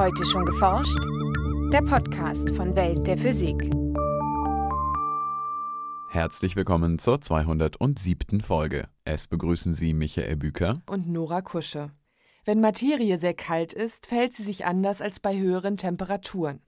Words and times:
Heute 0.00 0.24
schon 0.24 0.46
geforscht? 0.46 0.98
Der 1.70 1.82
Podcast 1.82 2.56
von 2.56 2.74
Welt 2.74 3.06
der 3.06 3.18
Physik. 3.18 3.70
Herzlich 6.08 6.56
willkommen 6.56 6.98
zur 6.98 7.20
207. 7.20 8.40
Folge. 8.40 8.88
Es 9.04 9.26
begrüßen 9.26 9.74
Sie 9.74 9.92
Michael 9.92 10.36
Büker 10.36 10.80
und 10.88 11.06
Nora 11.06 11.42
Kusche. 11.42 11.90
Wenn 12.46 12.62
Materie 12.62 13.18
sehr 13.18 13.34
kalt 13.34 13.74
ist, 13.74 14.06
verhält 14.06 14.32
sie 14.32 14.42
sich 14.42 14.64
anders 14.64 15.02
als 15.02 15.20
bei 15.20 15.36
höheren 15.36 15.76
Temperaturen. 15.76 16.62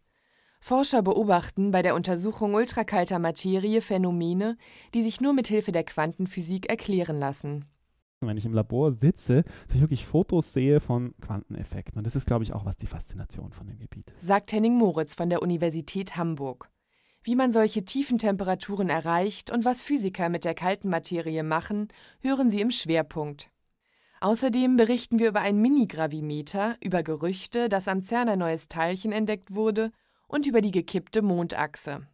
Forscher 0.61 1.01
beobachten 1.01 1.71
bei 1.71 1.81
der 1.81 1.95
Untersuchung 1.95 2.53
ultrakalter 2.53 3.19
Materie 3.19 3.81
Phänomene, 3.81 4.59
die 4.93 5.03
sich 5.03 5.23
nur 5.23 5.33
mit 5.33 5.49
Hilfe 5.49 5.73
der 5.73 5.85
Quantenphysik 5.85 6.69
erklären 6.69 7.19
lassen. 7.19 7.65
Wenn 8.29 8.37
ich 8.37 8.45
im 8.45 8.55
Labor 8.55 8.93
sitze, 8.93 9.45
dass 9.67 9.77
ich 9.77 9.81
wirklich 9.81 10.07
Fotos 10.07 10.53
sehe 10.53 10.81
von 10.81 11.15
Quanteneffekten. 11.21 11.99
Und 11.99 12.07
das 12.07 12.17
ist, 12.17 12.27
glaube 12.27 12.45
ich, 12.45 12.53
auch 12.53 12.65
was 12.65 12.77
die 12.77 12.87
Faszination 12.87 13.53
von 13.53 13.67
dem 13.67 13.79
Gebiet 13.79 14.11
ist. 14.11 14.27
Sagt 14.27 14.53
Henning 14.53 14.77
Moritz 14.77 15.15
von 15.15 15.31
der 15.31 15.43
Universität 15.43 16.17
Hamburg. 16.17 16.71
Wie 17.25 17.37
man 17.37 17.53
solche 17.53 17.85
tiefen 17.85 18.19
Temperaturen 18.19 18.89
erreicht 18.89 19.51
und 19.51 19.65
was 19.65 19.83
Physiker 19.83 20.29
mit 20.29 20.45
der 20.45 20.55
kalten 20.55 20.89
Materie 20.89 21.45
machen, 21.45 21.89
hören 22.21 22.51
Sie 22.51 22.61
im 22.61 22.73
Schwerpunkt. 22.73 23.51
Außerdem 24.21 24.77
berichten 24.77 25.19
wir 25.19 25.29
über 25.29 25.41
ein 25.41 25.61
Mini-Gravimeter, 25.61 26.77
über 26.81 27.03
Gerüchte, 27.03 27.69
dass 27.69 27.89
am 27.89 28.03
CERN 28.03 28.29
ein 28.29 28.39
neues 28.39 28.69
Teilchen 28.69 29.11
entdeckt 29.11 29.53
wurde 29.53 29.91
und 30.29 30.47
über 30.47 30.61
die 30.61 30.71
gekippte 30.71 31.23
Mondachse. 31.23 32.07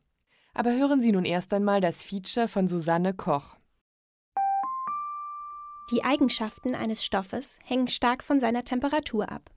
Aber 0.54 0.72
hören 0.72 1.02
Sie 1.02 1.12
nun 1.12 1.26
erst 1.26 1.52
einmal 1.52 1.82
das 1.82 2.02
Feature 2.02 2.48
von 2.48 2.66
Susanne 2.66 3.12
Koch. 3.12 3.57
Die 5.90 6.04
Eigenschaften 6.04 6.74
eines 6.74 7.02
Stoffes 7.02 7.58
hängen 7.64 7.88
stark 7.88 8.22
von 8.22 8.40
seiner 8.40 8.62
Temperatur 8.62 9.32
ab. 9.32 9.50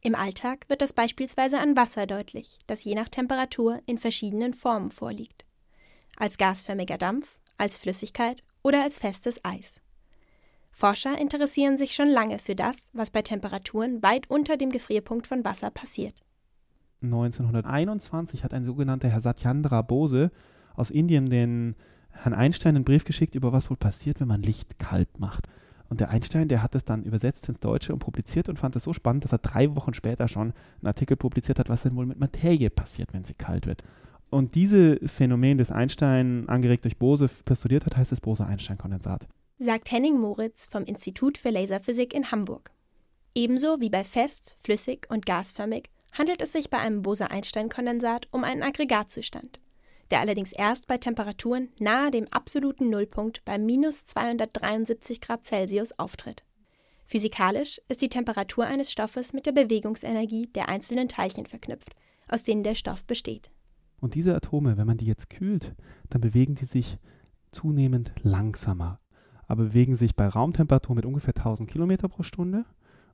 Im 0.00 0.14
Alltag 0.14 0.64
wird 0.68 0.80
das 0.80 0.94
beispielsweise 0.94 1.58
an 1.58 1.76
Wasser 1.76 2.06
deutlich, 2.06 2.58
das 2.66 2.84
je 2.84 2.94
nach 2.94 3.10
Temperatur 3.10 3.80
in 3.84 3.98
verschiedenen 3.98 4.54
Formen 4.54 4.90
vorliegt. 4.90 5.44
Als 6.16 6.38
gasförmiger 6.38 6.96
Dampf, 6.96 7.38
als 7.58 7.76
Flüssigkeit 7.76 8.42
oder 8.62 8.82
als 8.82 8.98
festes 8.98 9.44
Eis. 9.44 9.82
Forscher 10.72 11.18
interessieren 11.18 11.76
sich 11.76 11.92
schon 11.94 12.08
lange 12.08 12.38
für 12.38 12.54
das, 12.54 12.88
was 12.94 13.10
bei 13.10 13.20
Temperaturen 13.20 14.02
weit 14.02 14.30
unter 14.30 14.56
dem 14.56 14.70
Gefrierpunkt 14.70 15.26
von 15.26 15.44
Wasser 15.44 15.70
passiert. 15.70 16.14
1921 17.02 18.44
hat 18.44 18.54
ein 18.54 18.64
sogenannter 18.64 19.08
Herr 19.08 19.20
Satyendra 19.20 19.82
Bose 19.82 20.30
aus 20.74 20.90
Indien 20.90 21.28
den 21.28 21.76
Herrn 22.10 22.34
Einstein 22.34 22.76
einen 22.76 22.84
Brief 22.84 23.04
geschickt, 23.04 23.34
über 23.34 23.52
was 23.52 23.70
wohl 23.70 23.76
passiert, 23.76 24.20
wenn 24.20 24.28
man 24.28 24.42
Licht 24.42 24.78
kalt 24.78 25.18
macht. 25.18 25.48
Und 25.88 26.00
der 26.00 26.10
Einstein, 26.10 26.48
der 26.48 26.62
hat 26.62 26.74
es 26.76 26.84
dann 26.84 27.02
übersetzt 27.02 27.48
ins 27.48 27.58
Deutsche 27.58 27.92
und 27.92 27.98
publiziert 27.98 28.48
und 28.48 28.58
fand 28.58 28.76
es 28.76 28.84
so 28.84 28.92
spannend, 28.92 29.24
dass 29.24 29.32
er 29.32 29.38
drei 29.38 29.74
Wochen 29.74 29.92
später 29.92 30.28
schon 30.28 30.52
einen 30.78 30.86
Artikel 30.86 31.16
publiziert 31.16 31.58
hat, 31.58 31.68
was 31.68 31.82
denn 31.82 31.96
wohl 31.96 32.06
mit 32.06 32.20
Materie 32.20 32.70
passiert, 32.70 33.12
wenn 33.12 33.24
sie 33.24 33.34
kalt 33.34 33.66
wird. 33.66 33.82
Und 34.30 34.54
dieses 34.54 34.98
Phänomen, 35.10 35.58
das 35.58 35.72
Einstein 35.72 36.48
angeregt 36.48 36.84
durch 36.84 36.96
Bose 36.96 37.28
postuliert 37.44 37.86
hat, 37.86 37.96
heißt 37.96 38.12
das 38.12 38.20
Bose-Einstein-Kondensat. 38.20 39.26
Sagt 39.58 39.90
Henning 39.90 40.18
Moritz 40.18 40.66
vom 40.70 40.84
Institut 40.84 41.36
für 41.36 41.50
Laserphysik 41.50 42.14
in 42.14 42.30
Hamburg. 42.30 42.70
Ebenso 43.34 43.80
wie 43.80 43.90
bei 43.90 44.04
fest, 44.04 44.56
flüssig 44.60 45.08
und 45.10 45.26
gasförmig 45.26 45.90
handelt 46.12 46.40
es 46.40 46.52
sich 46.52 46.70
bei 46.70 46.78
einem 46.78 47.02
Bose-Einstein-Kondensat 47.02 48.28
um 48.30 48.44
einen 48.44 48.62
Aggregatzustand, 48.62 49.60
der 50.10 50.20
allerdings 50.20 50.52
erst 50.52 50.86
bei 50.86 50.98
Temperaturen 50.98 51.68
nahe 51.80 52.10
dem 52.10 52.26
absoluten 52.30 52.90
Nullpunkt 52.90 53.44
bei 53.44 53.58
minus 53.58 54.04
273 54.04 55.20
Grad 55.20 55.46
Celsius 55.46 55.98
auftritt. 55.98 56.44
Physikalisch 57.06 57.80
ist 57.88 58.02
die 58.02 58.08
Temperatur 58.08 58.66
eines 58.66 58.92
Stoffes 58.92 59.32
mit 59.32 59.46
der 59.46 59.52
Bewegungsenergie 59.52 60.46
der 60.46 60.68
einzelnen 60.68 61.08
Teilchen 61.08 61.46
verknüpft, 61.46 61.94
aus 62.28 62.44
denen 62.44 62.62
der 62.62 62.76
Stoff 62.76 63.04
besteht. 63.04 63.50
Und 64.00 64.14
diese 64.14 64.34
Atome, 64.34 64.76
wenn 64.76 64.86
man 64.86 64.96
die 64.96 65.06
jetzt 65.06 65.28
kühlt, 65.28 65.74
dann 66.08 66.20
bewegen 66.20 66.54
die 66.54 66.64
sich 66.64 66.98
zunehmend 67.50 68.12
langsamer, 68.22 69.00
aber 69.46 69.64
bewegen 69.64 69.96
sich 69.96 70.14
bei 70.14 70.28
Raumtemperatur 70.28 70.94
mit 70.94 71.04
ungefähr 71.04 71.34
1000 71.36 71.68
Kilometer 71.68 72.08
pro 72.08 72.22
Stunde. 72.22 72.64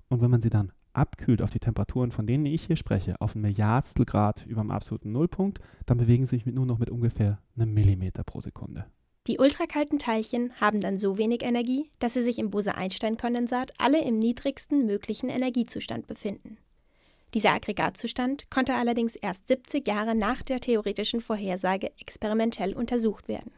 Und 0.08 0.20
wenn 0.20 0.30
man 0.30 0.40
sie 0.40 0.50
dann 0.50 0.72
abkühlt 0.96 1.42
auf 1.42 1.50
die 1.50 1.58
Temperaturen, 1.58 2.10
von 2.10 2.26
denen 2.26 2.46
ich 2.46 2.64
hier 2.64 2.76
spreche, 2.76 3.20
auf 3.20 3.34
ein 3.34 3.42
Milliardstel 3.42 4.04
Grad 4.04 4.46
über 4.46 4.62
dem 4.62 4.70
absoluten 4.70 5.12
Nullpunkt, 5.12 5.60
dann 5.86 5.98
bewegen 5.98 6.26
sie 6.26 6.36
sich 6.36 6.46
nur 6.46 6.66
noch 6.66 6.78
mit 6.78 6.90
ungefähr 6.90 7.38
einem 7.56 7.74
Millimeter 7.74 8.24
pro 8.24 8.40
Sekunde. 8.40 8.86
Die 9.26 9.38
ultrakalten 9.38 9.98
Teilchen 9.98 10.52
haben 10.60 10.80
dann 10.80 10.98
so 10.98 11.18
wenig 11.18 11.42
Energie, 11.42 11.90
dass 11.98 12.14
sie 12.14 12.22
sich 12.22 12.38
im 12.38 12.50
Bose-Einstein-Kondensat 12.50 13.72
alle 13.78 14.02
im 14.04 14.18
niedrigsten 14.18 14.86
möglichen 14.86 15.28
Energiezustand 15.28 16.06
befinden. 16.06 16.58
Dieser 17.34 17.52
Aggregatzustand 17.52 18.48
konnte 18.50 18.74
allerdings 18.74 19.16
erst 19.16 19.48
70 19.48 19.86
Jahre 19.86 20.14
nach 20.14 20.42
der 20.42 20.60
theoretischen 20.60 21.20
Vorhersage 21.20 21.90
experimentell 21.98 22.72
untersucht 22.72 23.28
werden. 23.28 23.50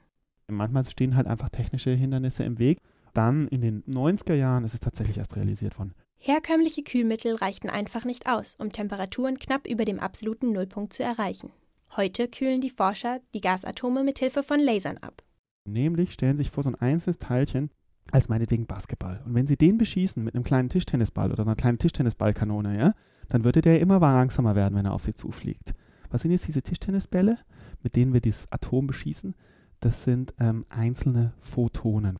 Manchmal 0.50 0.84
stehen 0.84 1.14
halt 1.14 1.26
einfach 1.26 1.50
technische 1.50 1.90
Hindernisse 1.90 2.44
im 2.44 2.58
Weg. 2.58 2.78
Dann 3.12 3.46
in 3.48 3.60
den 3.60 3.84
90er 3.84 4.34
Jahren 4.34 4.64
ist 4.64 4.72
es 4.72 4.80
tatsächlich 4.80 5.18
erst 5.18 5.36
realisiert 5.36 5.78
worden. 5.78 5.92
Herkömmliche 6.20 6.82
Kühlmittel 6.82 7.36
reichten 7.36 7.70
einfach 7.70 8.04
nicht 8.04 8.26
aus, 8.26 8.56
um 8.56 8.72
Temperaturen 8.72 9.38
knapp 9.38 9.68
über 9.68 9.84
dem 9.84 10.00
absoluten 10.00 10.52
Nullpunkt 10.52 10.92
zu 10.92 11.04
erreichen. 11.04 11.52
Heute 11.96 12.28
kühlen 12.28 12.60
die 12.60 12.70
Forscher 12.70 13.20
die 13.34 13.40
Gasatome 13.40 14.02
mit 14.02 14.18
Hilfe 14.18 14.42
von 14.42 14.58
Lasern 14.58 14.98
ab. 14.98 15.22
Nämlich 15.64 16.12
stellen 16.12 16.36
sich 16.36 16.50
vor 16.50 16.64
so 16.64 16.70
ein 16.70 16.74
einzelnes 16.74 17.18
Teilchen 17.18 17.70
als 18.10 18.28
meinetwegen 18.28 18.66
Basketball. 18.66 19.22
Und 19.24 19.34
wenn 19.34 19.46
sie 19.46 19.56
den 19.56 19.78
beschießen 19.78 20.22
mit 20.22 20.34
einem 20.34 20.44
kleinen 20.44 20.68
Tischtennisball 20.68 21.30
oder 21.30 21.44
so 21.44 21.48
einer 21.48 21.56
kleinen 21.56 21.78
Tischtennisballkanone, 21.78 22.76
ja, 22.76 22.94
dann 23.28 23.44
würde 23.44 23.60
der 23.60 23.80
immer 23.80 24.00
langsamer 24.00 24.56
werden, 24.56 24.74
wenn 24.74 24.86
er 24.86 24.94
auf 24.94 25.04
sie 25.04 25.14
zufliegt. 25.14 25.74
Was 26.10 26.22
sind 26.22 26.32
jetzt 26.32 26.48
diese 26.48 26.62
Tischtennisbälle, 26.62 27.38
mit 27.82 27.94
denen 27.94 28.12
wir 28.12 28.20
dieses 28.20 28.50
Atom 28.50 28.86
beschießen? 28.86 29.34
Das 29.80 30.02
sind 30.02 30.34
ähm, 30.40 30.66
einzelne 30.68 31.34
Photonen. 31.40 32.16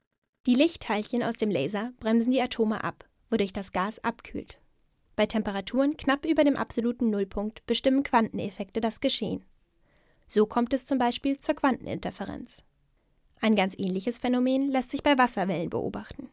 Die 0.46 0.54
Lichtteilchen 0.54 1.22
aus 1.24 1.36
dem 1.36 1.50
Laser 1.50 1.92
bremsen 1.98 2.30
die 2.30 2.40
Atome 2.40 2.84
ab 2.84 3.07
wodurch 3.30 3.52
das 3.52 3.72
Gas 3.72 3.98
abkühlt. 4.04 4.60
Bei 5.16 5.26
Temperaturen 5.26 5.96
knapp 5.96 6.24
über 6.24 6.44
dem 6.44 6.56
absoluten 6.56 7.10
Nullpunkt 7.10 7.66
bestimmen 7.66 8.02
Quanteneffekte 8.02 8.80
das 8.80 9.00
Geschehen. 9.00 9.44
So 10.28 10.46
kommt 10.46 10.72
es 10.72 10.86
zum 10.86 10.98
Beispiel 10.98 11.38
zur 11.38 11.56
Quanteninterferenz. 11.56 12.62
Ein 13.40 13.56
ganz 13.56 13.74
ähnliches 13.78 14.18
Phänomen 14.18 14.68
lässt 14.68 14.90
sich 14.90 15.02
bei 15.02 15.16
Wasserwellen 15.16 15.70
beobachten. 15.70 16.28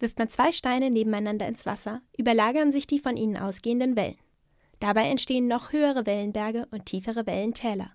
Wirft 0.00 0.18
man 0.18 0.28
zwei 0.28 0.52
Steine 0.52 0.90
nebeneinander 0.90 1.46
ins 1.46 1.66
Wasser, 1.66 2.00
überlagern 2.16 2.72
sich 2.72 2.86
die 2.86 2.98
von 2.98 3.16
ihnen 3.16 3.36
ausgehenden 3.36 3.96
Wellen. 3.96 4.18
Dabei 4.80 5.10
entstehen 5.10 5.48
noch 5.48 5.72
höhere 5.72 6.06
Wellenberge 6.06 6.66
und 6.70 6.86
tiefere 6.86 7.26
Wellentäler. 7.26 7.92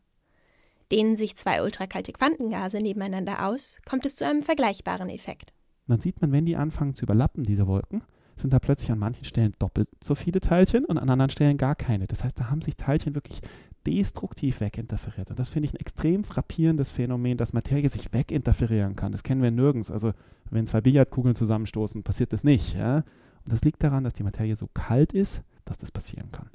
Dehnen 0.92 1.16
sich 1.18 1.38
zwei 1.38 1.64
ultrakalte 1.64 2.12
Quantengase 2.12 2.78
nebeneinander 2.78 3.48
aus, 3.48 3.78
kommt 3.86 4.06
es 4.06 4.16
zu 4.16 4.26
einem 4.26 4.44
vergleichbaren 4.44 5.10
Effekt. 5.10 5.54
dann 5.88 6.00
sieht 6.00 6.22
man, 6.22 6.32
wenn 6.32 6.46
die 6.46 6.56
anfangen 6.58 6.94
zu 6.94 7.04
überlappen, 7.04 7.44
diese 7.44 7.68
Wolken, 7.68 8.04
sind 8.36 8.54
da 8.54 8.60
plötzlich 8.60 8.92
an 8.92 9.00
manchen 9.00 9.26
Stellen 9.26 9.54
doppelt 9.60 9.90
so 10.04 10.16
viele 10.16 10.40
Teilchen 10.40 10.86
und 10.86 10.98
an 10.98 11.10
anderen 11.10 11.30
Stellen 11.30 11.58
gar 11.58 11.76
keine. 11.76 12.08
Das 12.08 12.24
heißt, 12.24 12.40
da 12.40 12.50
haben 12.50 12.62
sich 12.62 12.76
Teilchen 12.76 13.16
wirklich 13.16 13.42
destruktiv 13.86 14.62
weginterferiert. 14.62 15.30
Und 15.30 15.40
das 15.40 15.50
finde 15.50 15.68
ich 15.68 15.74
ein 15.74 15.80
extrem 15.80 16.24
frappierendes 16.24 16.90
Phänomen, 16.90 17.38
dass 17.38 17.54
Materie 17.54 17.90
sich 17.90 18.14
weginterferieren 18.14 18.96
kann. 18.96 19.12
Das 19.12 19.24
kennen 19.24 19.42
wir 19.42 19.52
nirgends. 19.52 19.92
Also 19.92 20.14
wenn 20.50 20.68
zwei 20.68 20.82
Billardkugeln 20.82 21.36
zusammenstoßen, 21.36 22.04
passiert 22.04 22.34
das 22.34 22.44
nicht. 22.44 22.76
Ja? 22.76 22.98
Und 22.98 23.52
das 23.52 23.64
liegt 23.64 23.84
daran, 23.84 24.04
dass 24.04 24.14
die 24.14 24.24
Materie 24.24 24.56
so 24.56 24.68
kalt 24.74 25.14
ist, 25.14 25.42
dass 25.66 25.78
das 25.78 25.92
passieren 25.92 26.32
kann. 26.32 26.50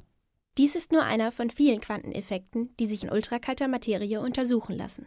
Dies 0.57 0.75
ist 0.75 0.91
nur 0.91 1.03
einer 1.03 1.31
von 1.31 1.49
vielen 1.49 1.79
Quanteneffekten, 1.79 2.75
die 2.79 2.87
sich 2.87 3.03
in 3.03 3.11
ultrakalter 3.11 3.67
Materie 3.67 4.19
untersuchen 4.19 4.75
lassen. 4.75 5.05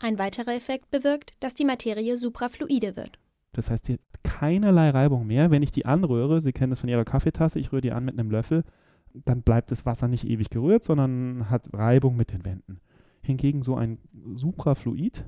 Ein 0.00 0.18
weiterer 0.18 0.54
Effekt 0.54 0.90
bewirkt, 0.90 1.32
dass 1.40 1.54
die 1.54 1.64
Materie 1.64 2.18
suprafluide 2.18 2.96
wird. 2.96 3.18
Das 3.54 3.70
heißt, 3.70 3.86
sie 3.86 3.94
hat 3.94 4.00
keinerlei 4.22 4.90
Reibung 4.90 5.26
mehr. 5.26 5.50
Wenn 5.50 5.62
ich 5.62 5.70
die 5.70 5.86
anrühre, 5.86 6.40
Sie 6.40 6.52
kennen 6.52 6.70
das 6.70 6.80
von 6.80 6.88
Ihrer 6.88 7.04
Kaffeetasse, 7.04 7.58
ich 7.58 7.72
rühre 7.72 7.80
die 7.80 7.92
an 7.92 8.04
mit 8.04 8.18
einem 8.18 8.30
Löffel, 8.30 8.64
dann 9.14 9.42
bleibt 9.42 9.70
das 9.70 9.86
Wasser 9.86 10.08
nicht 10.08 10.24
ewig 10.24 10.50
gerührt, 10.50 10.84
sondern 10.84 11.48
hat 11.48 11.72
Reibung 11.72 12.16
mit 12.16 12.32
den 12.32 12.44
Wänden. 12.44 12.80
Hingegen 13.22 13.62
so 13.62 13.76
ein 13.76 13.98
Suprafluid 14.34 15.24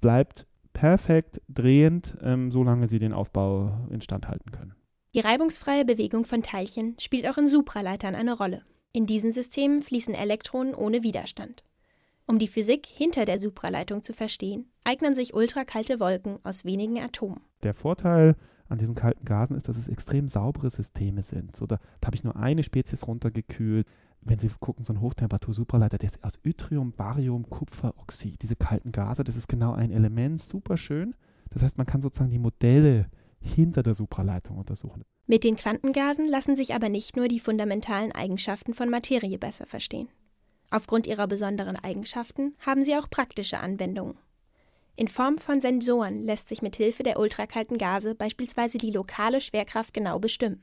bleibt 0.00 0.46
perfekt 0.72 1.40
drehend, 1.48 2.16
ähm, 2.22 2.50
solange 2.50 2.88
Sie 2.88 2.98
den 2.98 3.12
Aufbau 3.12 3.86
instand 3.90 4.28
halten 4.28 4.50
können. 4.50 4.74
Die 5.14 5.20
reibungsfreie 5.20 5.84
Bewegung 5.84 6.24
von 6.24 6.42
Teilchen 6.42 6.94
spielt 6.98 7.28
auch 7.28 7.36
in 7.36 7.48
Supraleitern 7.48 8.14
eine 8.14 8.36
Rolle. 8.36 8.62
In 8.92 9.06
diesen 9.06 9.32
Systemen 9.32 9.82
fließen 9.82 10.14
Elektronen 10.14 10.74
ohne 10.74 11.02
Widerstand. 11.02 11.64
Um 12.26 12.38
die 12.38 12.48
Physik 12.48 12.86
hinter 12.86 13.24
der 13.24 13.38
Supraleitung 13.38 14.02
zu 14.02 14.12
verstehen, 14.12 14.70
eignen 14.84 15.14
sich 15.14 15.34
ultrakalte 15.34 16.00
Wolken 16.00 16.38
aus 16.44 16.64
wenigen 16.64 16.98
Atomen. 16.98 17.40
Der 17.62 17.74
Vorteil 17.74 18.36
an 18.68 18.78
diesen 18.78 18.94
kalten 18.94 19.24
Gasen 19.24 19.56
ist, 19.56 19.68
dass 19.68 19.76
es 19.76 19.88
extrem 19.88 20.28
saubere 20.28 20.70
Systeme 20.70 21.22
sind. 21.22 21.54
So, 21.54 21.66
da, 21.66 21.78
da 22.00 22.06
habe 22.06 22.16
ich 22.16 22.24
nur 22.24 22.36
eine 22.36 22.62
Spezies 22.62 23.06
runtergekühlt. 23.06 23.86
Wenn 24.22 24.38
Sie 24.38 24.48
gucken, 24.60 24.84
so 24.84 24.92
ein 24.92 25.00
Hochtemperatur-Supraleiter, 25.00 25.98
der 25.98 26.08
ist 26.08 26.22
aus 26.24 26.38
Yttrium, 26.44 26.92
Barium, 26.92 27.48
Kupferoxid. 27.50 28.40
Diese 28.40 28.56
kalten 28.56 28.92
Gase, 28.92 29.24
das 29.24 29.36
ist 29.36 29.48
genau 29.48 29.72
ein 29.72 29.90
Element, 29.90 30.40
super 30.40 30.76
schön. 30.76 31.14
Das 31.50 31.62
heißt, 31.62 31.76
man 31.76 31.86
kann 31.86 32.00
sozusagen 32.00 32.30
die 32.30 32.38
Modelle 32.38 33.06
hinter 33.40 33.82
der 33.82 33.94
Supraleitung 33.94 34.56
untersuchen. 34.56 35.02
Mit 35.26 35.44
den 35.44 35.56
Quantengasen 35.56 36.26
lassen 36.28 36.56
sich 36.56 36.74
aber 36.74 36.88
nicht 36.88 37.16
nur 37.16 37.28
die 37.28 37.40
fundamentalen 37.40 38.12
Eigenschaften 38.12 38.74
von 38.74 38.88
Materie 38.88 39.38
besser 39.38 39.66
verstehen. 39.66 40.08
Aufgrund 40.70 41.06
ihrer 41.06 41.26
besonderen 41.26 41.76
Eigenschaften 41.76 42.54
haben 42.60 42.84
sie 42.84 42.96
auch 42.96 43.10
praktische 43.10 43.58
Anwendungen. 43.58 44.16
In 44.94 45.08
Form 45.08 45.38
von 45.38 45.60
Sensoren 45.60 46.22
lässt 46.22 46.48
sich 46.48 46.60
mit 46.60 46.76
Hilfe 46.76 47.02
der 47.02 47.18
ultrakalten 47.18 47.78
Gase 47.78 48.14
beispielsweise 48.14 48.78
die 48.78 48.90
lokale 48.90 49.40
Schwerkraft 49.40 49.94
genau 49.94 50.18
bestimmen. 50.18 50.62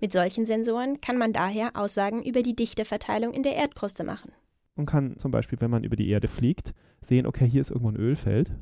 Mit 0.00 0.12
solchen 0.12 0.46
Sensoren 0.46 1.00
kann 1.00 1.16
man 1.16 1.32
daher 1.32 1.76
Aussagen 1.76 2.22
über 2.22 2.42
die 2.42 2.56
Dichteverteilung 2.56 3.32
in 3.32 3.42
der 3.42 3.54
Erdkruste 3.54 4.04
machen. 4.04 4.32
Man 4.74 4.84
kann 4.84 5.16
zum 5.18 5.30
Beispiel, 5.30 5.60
wenn 5.60 5.70
man 5.70 5.84
über 5.84 5.96
die 5.96 6.08
Erde 6.08 6.28
fliegt, 6.28 6.74
sehen, 7.00 7.26
okay, 7.26 7.48
hier 7.48 7.62
ist 7.62 7.70
irgendwo 7.70 7.90
ein 7.90 7.96
Ölfeld 7.96 8.52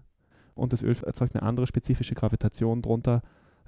und 0.55 0.73
das 0.73 0.83
Öl 0.83 0.97
erzeugt 1.03 1.35
eine 1.35 1.43
andere 1.43 1.67
spezifische 1.67 2.15
Gravitation 2.15 2.83
drunter 2.83 3.23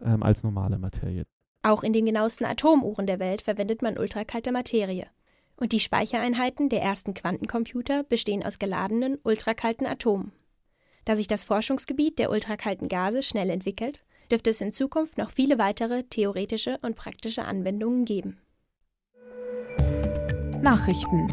ähm, 0.04 0.22
als 0.22 0.44
normale 0.44 0.78
Materie. 0.78 1.24
Auch 1.62 1.82
in 1.82 1.92
den 1.92 2.06
genauesten 2.06 2.44
Atomuhren 2.44 3.06
der 3.06 3.18
Welt 3.18 3.42
verwendet 3.42 3.82
man 3.82 3.98
ultrakalte 3.98 4.52
Materie. 4.52 5.08
Und 5.56 5.72
die 5.72 5.80
Speichereinheiten 5.80 6.68
der 6.68 6.82
ersten 6.82 7.14
Quantencomputer 7.14 8.04
bestehen 8.04 8.44
aus 8.44 8.58
geladenen, 8.60 9.18
ultrakalten 9.24 9.86
Atomen. 9.86 10.30
Da 11.06 11.14
sich 11.14 11.29
das 11.29 11.44
Forschungsgebiet 11.44 12.19
der 12.19 12.32
ultrakalten 12.32 12.88
Gase 12.88 13.23
schnell 13.23 13.49
entwickelt, 13.49 14.05
dürfte 14.29 14.50
es 14.50 14.61
in 14.61 14.73
Zukunft 14.73 15.19
noch 15.19 15.31
viele 15.31 15.56
weitere 15.56 16.03
theoretische 16.03 16.79
und 16.82 16.97
praktische 16.97 17.44
Anwendungen 17.44 18.05
geben. 18.05 18.38
Nachrichten 20.61 21.29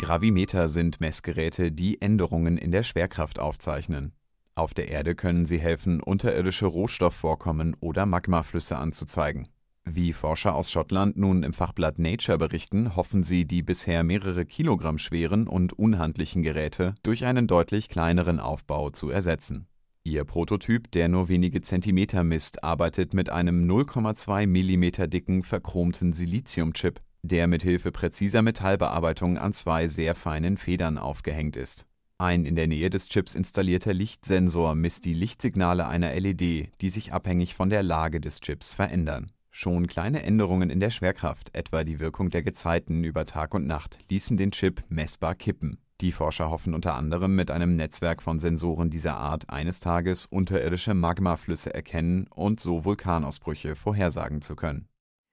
Gravimeter 0.00 0.66
sind 0.66 1.00
Messgeräte, 1.00 1.70
die 1.70 2.02
Änderungen 2.02 2.58
in 2.58 2.72
der 2.72 2.82
Schwerkraft 2.82 3.38
aufzeichnen. 3.38 4.12
Auf 4.56 4.74
der 4.74 4.88
Erde 4.88 5.14
können 5.14 5.46
sie 5.46 5.58
helfen, 5.58 6.02
unterirdische 6.02 6.66
Rohstoffvorkommen 6.66 7.76
oder 7.78 8.06
Magmaflüsse 8.06 8.76
anzuzeigen. 8.76 9.46
Wie 9.86 10.12
Forscher 10.12 10.54
aus 10.54 10.72
Schottland 10.72 11.16
nun 11.16 11.42
im 11.42 11.52
Fachblatt 11.52 11.98
Nature 11.98 12.38
berichten, 12.38 12.96
hoffen 12.96 13.22
sie, 13.22 13.44
die 13.44 13.62
bisher 13.62 14.02
mehrere 14.02 14.46
Kilogramm 14.46 14.98
schweren 14.98 15.46
und 15.46 15.72
unhandlichen 15.74 16.42
Geräte 16.42 16.94
durch 17.02 17.26
einen 17.26 17.46
deutlich 17.46 17.88
kleineren 17.88 18.40
Aufbau 18.40 18.90
zu 18.90 19.10
ersetzen. 19.10 19.66
Ihr 20.02 20.24
Prototyp, 20.24 20.90
der 20.90 21.08
nur 21.08 21.28
wenige 21.28 21.60
Zentimeter 21.60 22.24
misst, 22.24 22.64
arbeitet 22.64 23.14
mit 23.14 23.30
einem 23.30 23.70
0,2 23.70 24.46
mm 24.46 25.08
dicken 25.08 25.42
verchromten 25.42 26.12
Siliziumchip, 26.12 27.00
der 27.22 27.46
mit 27.46 27.62
Hilfe 27.62 27.92
präziser 27.92 28.42
Metallbearbeitung 28.42 29.38
an 29.38 29.52
zwei 29.52 29.88
sehr 29.88 30.14
feinen 30.14 30.56
Federn 30.56 30.98
aufgehängt 30.98 31.56
ist. 31.56 31.86
Ein 32.18 32.44
in 32.46 32.56
der 32.56 32.68
Nähe 32.68 32.90
des 32.90 33.08
Chips 33.08 33.34
installierter 33.34 33.94
Lichtsensor 33.94 34.74
misst 34.74 35.04
die 35.04 35.14
Lichtsignale 35.14 35.86
einer 35.86 36.14
LED, 36.14 36.70
die 36.80 36.88
sich 36.90 37.12
abhängig 37.12 37.54
von 37.54 37.70
der 37.70 37.82
Lage 37.82 38.20
des 38.20 38.40
Chips 38.40 38.74
verändern. 38.74 39.30
Schon 39.56 39.86
kleine 39.86 40.24
Änderungen 40.24 40.68
in 40.68 40.80
der 40.80 40.90
Schwerkraft, 40.90 41.54
etwa 41.54 41.84
die 41.84 42.00
Wirkung 42.00 42.28
der 42.28 42.42
Gezeiten 42.42 43.04
über 43.04 43.24
Tag 43.24 43.54
und 43.54 43.68
Nacht, 43.68 44.00
ließen 44.10 44.36
den 44.36 44.50
Chip 44.50 44.82
messbar 44.88 45.36
kippen. 45.36 45.78
Die 46.00 46.10
Forscher 46.10 46.50
hoffen 46.50 46.74
unter 46.74 46.96
anderem 46.96 47.36
mit 47.36 47.52
einem 47.52 47.76
Netzwerk 47.76 48.20
von 48.20 48.40
Sensoren 48.40 48.90
dieser 48.90 49.14
Art 49.14 49.48
eines 49.50 49.78
Tages 49.78 50.26
unterirdische 50.26 50.92
Magmaflüsse 50.92 51.72
erkennen 51.72 52.26
und 52.34 52.58
so 52.58 52.84
Vulkanausbrüche 52.84 53.76
vorhersagen 53.76 54.42
zu 54.42 54.56
können. 54.56 54.88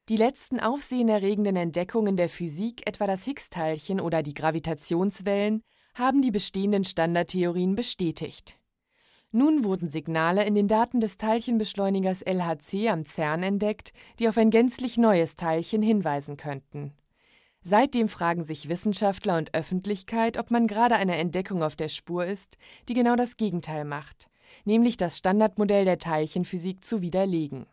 Die 0.08 0.18
letzten 0.18 0.60
aufsehenerregenden 0.60 1.56
Entdeckungen 1.56 2.16
der 2.16 2.30
Physik, 2.30 2.88
etwa 2.88 3.08
das 3.08 3.24
Higgs-Teilchen 3.24 4.00
oder 4.00 4.22
die 4.22 4.36
Gravitationswellen, 4.36 5.64
haben 5.96 6.22
die 6.22 6.32
bestehenden 6.32 6.84
Standardtheorien 6.84 7.74
bestätigt. 7.74 8.61
Nun 9.34 9.64
wurden 9.64 9.88
Signale 9.88 10.46
in 10.46 10.56
den 10.56 10.68
Daten 10.68 11.00
des 11.00 11.18
Teilchenbeschleunigers 11.18 12.22
LHC 12.22 12.90
am 12.90 13.06
CERN 13.06 13.44
entdeckt, 13.44 13.94
die 14.20 14.28
auf 14.28 14.38
ein 14.38 14.50
gänzlich 14.50 14.98
neues 14.98 15.38
Teilchen 15.38 15.82
hinweisen 15.82 16.36
könnten. 16.36 16.92
Seitdem 17.64 18.10
fragen 18.10 18.44
sich 18.44 18.68
Wissenschaftler 18.68 19.38
und 19.38 19.54
Öffentlichkeit, 19.54 20.38
ob 20.38 20.52
man 20.52 20.68
gerade 20.68 20.96
einer 20.96 21.16
Entdeckung 21.16 21.64
auf 21.64 21.78
der 21.78 21.90
Spur 21.90 22.26
ist, 22.26 22.58
die 22.90 22.94
genau 22.94 23.16
das 23.16 23.38
Gegenteil 23.38 23.86
macht, 23.86 24.28
nämlich 24.66 24.98
das 24.98 25.18
Standardmodell 25.18 25.86
der 25.86 26.00
Teilchenphysik 26.00 26.84
zu 26.84 27.02
widerlegen. 27.02 27.68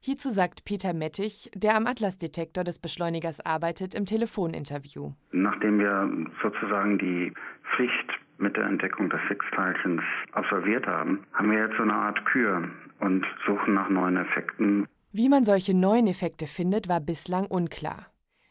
Hierzu 0.00 0.30
sagt 0.30 0.64
Peter 0.64 0.94
Mettich, 0.94 1.50
der 1.54 1.76
am 1.76 1.86
Atlasdetektor 1.86 2.62
des 2.62 2.78
Beschleunigers 2.78 3.40
arbeitet, 3.40 3.94
im 3.94 4.06
Telefoninterview. 4.06 5.12
Nachdem 5.32 5.78
wir 5.78 6.08
sozusagen 6.42 6.98
die 6.98 7.32
Pflicht 7.74 8.23
mit 8.38 8.56
der 8.56 8.64
Entdeckung 8.64 9.10
des 9.10 9.20
Higgs-Teilchens 9.28 10.02
absolviert 10.32 10.86
haben, 10.86 11.24
haben 11.32 11.50
wir 11.50 11.58
jetzt 11.58 11.76
so 11.76 11.82
eine 11.82 11.94
Art 11.94 12.24
Kür 12.26 12.68
und 13.00 13.24
suchen 13.46 13.74
nach 13.74 13.88
neuen 13.88 14.16
Effekten. 14.16 14.86
Wie 15.12 15.28
man 15.28 15.44
solche 15.44 15.74
neuen 15.74 16.06
Effekte 16.06 16.46
findet, 16.46 16.88
war 16.88 17.00
bislang 17.00 17.46
unklar. 17.46 18.06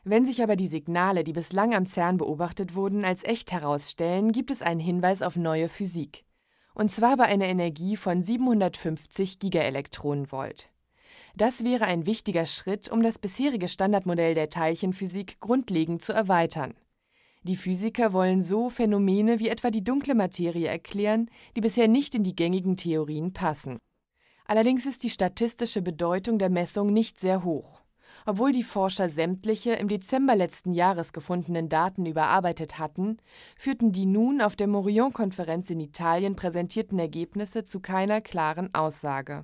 Wenn 0.05 0.25
sich 0.25 0.43
aber 0.43 0.55
die 0.55 0.67
Signale, 0.67 1.23
die 1.23 1.33
bislang 1.33 1.73
am 1.73 1.85
CERN 1.85 2.17
beobachtet 2.17 2.75
wurden, 2.75 3.05
als 3.05 3.23
echt 3.23 3.51
herausstellen, 3.51 4.31
gibt 4.31 4.51
es 4.51 4.61
einen 4.61 4.81
Hinweis 4.81 5.21
auf 5.21 5.35
neue 5.37 5.69
Physik. 5.69 6.25
Und 6.73 6.91
zwar 6.91 7.15
bei 7.17 7.25
einer 7.25 7.45
Energie 7.45 7.95
von 7.95 8.21
750 8.21 9.39
Gigaelektronenvolt. 9.39 10.69
Das 11.35 11.63
wäre 11.63 11.85
ein 11.85 12.05
wichtiger 12.05 12.45
Schritt, 12.45 12.89
um 12.89 13.01
das 13.01 13.17
bisherige 13.17 13.67
Standardmodell 13.67 14.35
der 14.35 14.49
Teilchenphysik 14.49 15.39
grundlegend 15.39 16.01
zu 16.03 16.13
erweitern. 16.13 16.75
Die 17.45 17.57
Physiker 17.57 18.13
wollen 18.13 18.41
so 18.41 18.69
Phänomene 18.69 19.39
wie 19.39 19.49
etwa 19.49 19.69
die 19.69 19.83
dunkle 19.83 20.15
Materie 20.15 20.67
erklären, 20.67 21.29
die 21.57 21.61
bisher 21.61 21.89
nicht 21.89 22.15
in 22.15 22.23
die 22.23 22.35
gängigen 22.35 22.77
Theorien 22.77 23.33
passen. 23.33 23.79
Allerdings 24.45 24.85
ist 24.85 25.03
die 25.03 25.09
statistische 25.09 25.81
Bedeutung 25.81 26.39
der 26.39 26.49
Messung 26.49 26.93
nicht 26.93 27.19
sehr 27.19 27.43
hoch. 27.43 27.81
Obwohl 28.25 28.53
die 28.53 28.63
Forscher 28.63 29.09
sämtliche 29.09 29.73
im 29.73 29.89
Dezember 29.89 30.35
letzten 30.35 30.71
Jahres 30.71 31.11
gefundenen 31.11 31.67
Daten 31.67 32.05
überarbeitet 32.05 32.79
hatten, 32.79 33.17
führten 33.57 33.91
die 33.91 34.05
nun 34.05 34.39
auf 34.39 34.55
der 34.55 34.67
Morion-Konferenz 34.67 35.69
in 35.69 35.81
Italien 35.81 36.37
präsentierten 36.37 36.97
Ergebnisse 36.99 37.65
zu 37.65 37.81
keiner 37.81 38.21
klaren 38.21 38.73
Aussage. 38.73 39.43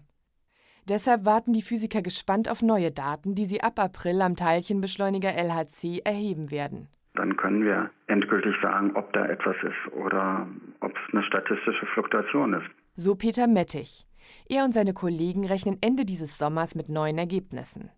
Deshalb 0.88 1.26
warten 1.26 1.52
die 1.52 1.62
Physiker 1.62 2.02
gespannt 2.02 2.48
auf 2.48 2.62
neue 2.62 2.92
Daten, 2.92 3.36
die 3.36 3.46
sie 3.46 3.62
ab 3.62 3.78
April 3.80 4.22
am 4.22 4.38
Teilchenbeschleuniger 4.38 5.34
LHC 5.34 6.00
erheben 6.06 6.50
werden. 6.50 6.88
Dann 7.16 7.36
können 7.38 7.64
wir 7.64 7.90
endgültig 8.08 8.56
sagen, 8.62 8.96
ob 8.96 9.12
da 9.14 9.26
etwas 9.26 9.56
ist 9.64 9.94
oder 9.94 10.48
ob 10.80 10.92
es 10.92 11.14
eine 11.14 11.24
statistische 11.24 11.86
Fluktuation 11.94 12.54
ist. 12.54 12.70
So 12.96 13.16
Peter 13.16 13.48
Mettich. 13.48 14.06
Er 14.48 14.64
und 14.64 14.74
seine 14.74 14.94
Kollegen 14.94 15.46
rechnen 15.46 15.78
Ende 15.82 16.06
dieses 16.06 16.38
Sommers 16.38 16.76
mit 16.76 16.90
neuen 16.90 17.18
Ergebnissen. 17.18 17.90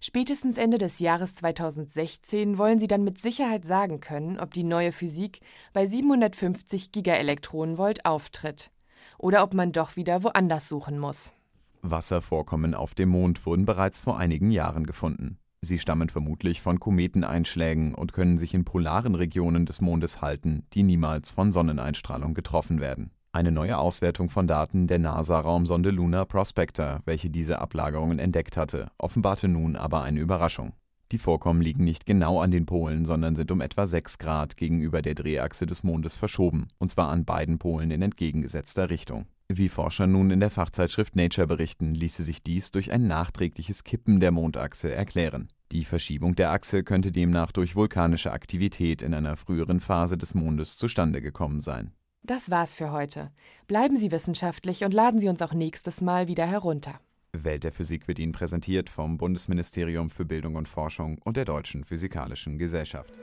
Spätestens 0.00 0.58
Ende 0.58 0.76
des 0.76 0.98
Jahres 0.98 1.34
2016 1.36 2.58
wollen 2.58 2.78
sie 2.78 2.88
dann 2.88 3.04
mit 3.04 3.20
Sicherheit 3.20 3.64
sagen 3.64 4.00
können, 4.00 4.38
ob 4.38 4.52
die 4.52 4.64
neue 4.64 4.92
Physik 4.92 5.40
bei 5.72 5.86
750 5.86 6.92
Gigaelektronenvolt 6.92 8.04
auftritt 8.04 8.70
oder 9.18 9.42
ob 9.42 9.54
man 9.54 9.72
doch 9.72 9.96
wieder 9.96 10.22
woanders 10.22 10.68
suchen 10.68 10.98
muss. 10.98 11.32
Wasservorkommen 11.80 12.74
auf 12.74 12.94
dem 12.94 13.10
Mond 13.10 13.46
wurden 13.46 13.64
bereits 13.64 14.00
vor 14.00 14.18
einigen 14.18 14.50
Jahren 14.50 14.84
gefunden. 14.84 15.38
Sie 15.64 15.78
stammen 15.78 16.10
vermutlich 16.10 16.60
von 16.60 16.78
Kometeneinschlägen 16.78 17.94
und 17.94 18.12
können 18.12 18.36
sich 18.36 18.52
in 18.52 18.66
polaren 18.66 19.14
Regionen 19.14 19.64
des 19.64 19.80
Mondes 19.80 20.20
halten, 20.20 20.66
die 20.74 20.82
niemals 20.82 21.30
von 21.30 21.52
Sonneneinstrahlung 21.52 22.34
getroffen 22.34 22.80
werden. 22.80 23.12
Eine 23.32 23.50
neue 23.50 23.78
Auswertung 23.78 24.28
von 24.28 24.46
Daten 24.46 24.86
der 24.86 24.98
NASA-Raumsonde 24.98 25.90
Lunar 25.90 26.26
Prospector, 26.26 27.00
welche 27.06 27.30
diese 27.30 27.60
Ablagerungen 27.60 28.18
entdeckt 28.18 28.58
hatte, 28.58 28.88
offenbarte 28.98 29.48
nun 29.48 29.74
aber 29.74 30.02
eine 30.02 30.20
Überraschung. 30.20 30.74
Die 31.12 31.18
Vorkommen 31.18 31.62
liegen 31.62 31.84
nicht 31.84 32.04
genau 32.06 32.40
an 32.40 32.50
den 32.50 32.66
Polen, 32.66 33.06
sondern 33.06 33.34
sind 33.34 33.50
um 33.50 33.60
etwa 33.60 33.86
6 33.86 34.18
Grad 34.18 34.56
gegenüber 34.56 35.00
der 35.00 35.14
Drehachse 35.14 35.64
des 35.64 35.82
Mondes 35.82 36.16
verschoben, 36.16 36.68
und 36.78 36.90
zwar 36.90 37.08
an 37.08 37.24
beiden 37.24 37.58
Polen 37.58 37.90
in 37.90 38.02
entgegengesetzter 38.02 38.90
Richtung. 38.90 39.26
Wie 39.56 39.68
Forscher 39.68 40.08
nun 40.08 40.32
in 40.32 40.40
der 40.40 40.50
Fachzeitschrift 40.50 41.14
Nature 41.14 41.46
berichten, 41.46 41.94
ließe 41.94 42.24
sich 42.24 42.42
dies 42.42 42.72
durch 42.72 42.90
ein 42.90 43.06
nachträgliches 43.06 43.84
Kippen 43.84 44.18
der 44.18 44.32
Mondachse 44.32 44.92
erklären. 44.92 45.46
Die 45.70 45.84
Verschiebung 45.84 46.34
der 46.34 46.50
Achse 46.50 46.82
könnte 46.82 47.12
demnach 47.12 47.52
durch 47.52 47.76
vulkanische 47.76 48.32
Aktivität 48.32 49.00
in 49.00 49.14
einer 49.14 49.36
früheren 49.36 49.78
Phase 49.78 50.18
des 50.18 50.34
Mondes 50.34 50.76
zustande 50.76 51.22
gekommen 51.22 51.60
sein. 51.60 51.92
Das 52.24 52.50
war's 52.50 52.74
für 52.74 52.90
heute. 52.90 53.30
Bleiben 53.68 53.96
Sie 53.96 54.10
wissenschaftlich 54.10 54.82
und 54.82 54.92
laden 54.92 55.20
Sie 55.20 55.28
uns 55.28 55.40
auch 55.40 55.52
nächstes 55.52 56.00
Mal 56.00 56.26
wieder 56.26 56.46
herunter. 56.46 56.98
Welt 57.32 57.62
der 57.62 57.70
Physik 57.70 58.08
wird 58.08 58.18
Ihnen 58.18 58.32
präsentiert 58.32 58.90
vom 58.90 59.18
Bundesministerium 59.18 60.10
für 60.10 60.24
Bildung 60.24 60.56
und 60.56 60.68
Forschung 60.68 61.18
und 61.22 61.36
der 61.36 61.44
Deutschen 61.44 61.84
Physikalischen 61.84 62.58
Gesellschaft. 62.58 63.14